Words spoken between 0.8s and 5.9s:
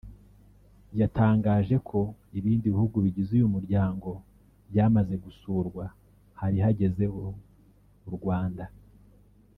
yatangaje ko ibindi bihugu bigize uyu muryango byamaze gusurwa